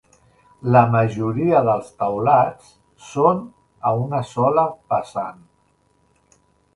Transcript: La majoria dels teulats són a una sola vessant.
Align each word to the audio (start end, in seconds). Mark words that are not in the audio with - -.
La 0.75 0.79
majoria 0.93 1.59
dels 1.67 1.91
teulats 2.03 2.71
són 3.09 3.43
a 3.91 3.91
una 4.07 4.23
sola 4.31 4.63
vessant. 4.95 5.45